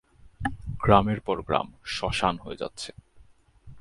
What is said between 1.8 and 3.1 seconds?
শ্মশান হয়ে যাচ্ছে।